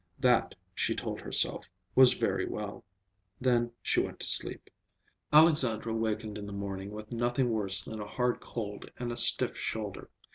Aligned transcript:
That, 0.17 0.55
she 0.73 0.95
told 0.95 1.21
herself, 1.21 1.69
was 1.93 2.13
very 2.15 2.47
well. 2.47 2.83
Then 3.39 3.71
she 3.83 3.99
went 3.99 4.19
to 4.21 4.27
sleep. 4.27 4.71
Alexandra 5.31 5.93
wakened 5.93 6.39
in 6.39 6.47
the 6.47 6.53
morning 6.53 6.89
with 6.89 7.11
nothing 7.11 7.51
worse 7.51 7.83
than 7.83 7.99
a 8.01 8.07
hard 8.07 8.39
cold 8.39 8.89
and 8.97 9.11
a 9.11 9.15
stiff 9.17 9.55
shoulder. 9.55 10.09